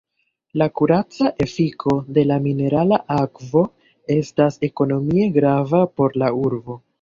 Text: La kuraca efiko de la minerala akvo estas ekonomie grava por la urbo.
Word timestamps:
La 0.59 0.67
kuraca 0.79 1.27
efiko 1.45 1.93
de 2.17 2.23
la 2.29 2.37
minerala 2.45 2.99
akvo 3.17 3.63
estas 4.17 4.59
ekonomie 4.69 5.29
grava 5.37 5.83
por 6.01 6.19
la 6.25 6.33
urbo. 6.49 6.81